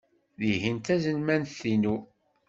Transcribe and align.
Tihin 0.37 0.77
d 0.77 0.83
taselmadt-inu. 0.85 1.95